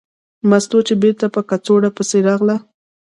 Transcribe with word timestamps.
مستو 0.49 0.77
چې 0.87 0.93
بېرته 1.01 1.25
په 1.33 1.41
کڅوړه 1.49 1.89
پسې 1.97 2.19
راغله. 2.27 2.55